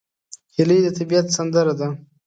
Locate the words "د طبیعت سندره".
0.83-1.73